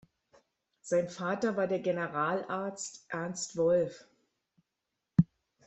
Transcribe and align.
Sein 0.81 1.09
Vater 1.09 1.55
war 1.57 1.67
der 1.67 1.77
Generalarzt 1.77 3.05
Ernst 3.09 3.55
Wolff. 3.55 4.07